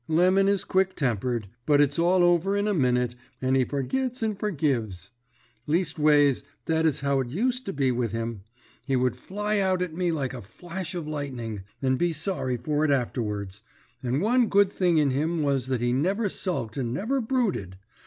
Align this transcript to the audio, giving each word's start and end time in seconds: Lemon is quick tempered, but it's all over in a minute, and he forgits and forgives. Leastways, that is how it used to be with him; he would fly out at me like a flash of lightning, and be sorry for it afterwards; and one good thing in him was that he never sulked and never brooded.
Lemon 0.07 0.47
is 0.47 0.63
quick 0.63 0.95
tempered, 0.95 1.47
but 1.67 1.79
it's 1.79 1.99
all 1.99 2.23
over 2.23 2.57
in 2.57 2.67
a 2.67 2.73
minute, 2.73 3.13
and 3.39 3.55
he 3.55 3.63
forgits 3.63 4.23
and 4.23 4.35
forgives. 4.35 5.11
Leastways, 5.67 6.41
that 6.65 6.87
is 6.87 7.01
how 7.01 7.19
it 7.19 7.27
used 7.29 7.67
to 7.67 7.71
be 7.71 7.91
with 7.91 8.11
him; 8.11 8.41
he 8.83 8.95
would 8.95 9.15
fly 9.15 9.59
out 9.59 9.79
at 9.83 9.93
me 9.93 10.11
like 10.11 10.33
a 10.33 10.41
flash 10.41 10.95
of 10.95 11.07
lightning, 11.07 11.61
and 11.83 11.99
be 11.99 12.11
sorry 12.13 12.57
for 12.57 12.83
it 12.83 12.89
afterwards; 12.89 13.61
and 14.01 14.23
one 14.23 14.47
good 14.47 14.71
thing 14.73 14.97
in 14.97 15.11
him 15.11 15.43
was 15.43 15.67
that 15.67 15.81
he 15.81 15.93
never 15.93 16.27
sulked 16.29 16.77
and 16.77 16.91
never 16.95 17.21
brooded. 17.21 17.77